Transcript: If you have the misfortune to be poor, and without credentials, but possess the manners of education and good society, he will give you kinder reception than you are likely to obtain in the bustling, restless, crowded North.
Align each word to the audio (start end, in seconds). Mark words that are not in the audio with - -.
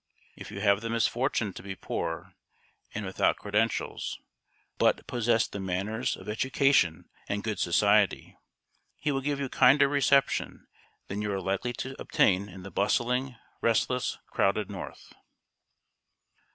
If 0.35 0.49
you 0.49 0.61
have 0.61 0.81
the 0.81 0.89
misfortune 0.89 1.53
to 1.53 1.61
be 1.61 1.75
poor, 1.75 2.33
and 2.95 3.05
without 3.05 3.37
credentials, 3.37 4.17
but 4.79 5.05
possess 5.05 5.45
the 5.45 5.59
manners 5.59 6.17
of 6.17 6.27
education 6.27 7.07
and 7.29 7.43
good 7.43 7.59
society, 7.59 8.35
he 8.97 9.11
will 9.11 9.21
give 9.21 9.39
you 9.39 9.47
kinder 9.47 9.87
reception 9.87 10.65
than 11.07 11.21
you 11.21 11.31
are 11.31 11.39
likely 11.39 11.73
to 11.73 11.95
obtain 12.01 12.49
in 12.49 12.63
the 12.63 12.71
bustling, 12.71 13.35
restless, 13.61 14.17
crowded 14.27 14.71
North. 14.71 15.13